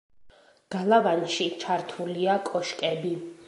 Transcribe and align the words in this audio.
გალავანში 0.75 1.47
ჩართულია 1.65 2.41
კოშკები. 2.51 3.17